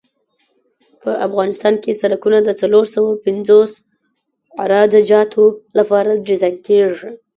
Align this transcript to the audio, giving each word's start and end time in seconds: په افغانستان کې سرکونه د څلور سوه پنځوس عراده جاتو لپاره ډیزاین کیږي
په 1.01 1.11
افغانستان 1.27 1.73
کې 1.83 1.99
سرکونه 2.01 2.39
د 2.43 2.49
څلور 2.61 2.85
سوه 2.95 3.11
پنځوس 3.25 3.71
عراده 4.63 4.99
جاتو 5.09 5.43
لپاره 5.77 6.21
ډیزاین 6.27 6.55
کیږي 6.67 7.09